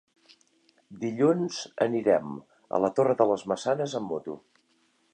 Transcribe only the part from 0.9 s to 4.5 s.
Dilluns anirem a la Torre de les Maçanes amb moto.